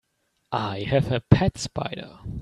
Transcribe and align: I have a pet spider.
I 0.51 0.79
have 0.79 1.11
a 1.11 1.19
pet 1.19 1.59
spider. 1.59 2.17